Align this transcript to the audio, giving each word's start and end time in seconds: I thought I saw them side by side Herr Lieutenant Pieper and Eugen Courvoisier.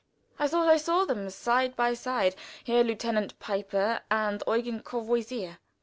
I 0.39 0.47
thought 0.47 0.67
I 0.67 0.77
saw 0.77 1.05
them 1.05 1.29
side 1.29 1.75
by 1.75 1.93
side 1.93 2.35
Herr 2.65 2.83
Lieutenant 2.83 3.39
Pieper 3.39 4.01
and 4.09 4.41
Eugen 4.47 4.81
Courvoisier. 4.81 5.59